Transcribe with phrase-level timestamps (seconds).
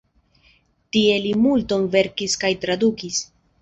[0.95, 3.27] Tie li multon verkis kaj tradukis.